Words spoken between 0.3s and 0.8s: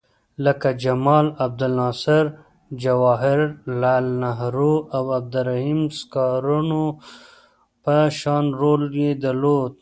لکه